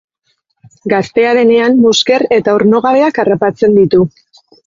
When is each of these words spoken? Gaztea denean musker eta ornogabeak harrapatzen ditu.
Gaztea 0.93 1.33
denean 1.39 1.77
musker 1.83 2.25
eta 2.39 2.57
ornogabeak 2.61 3.23
harrapatzen 3.25 3.79
ditu. 3.81 4.03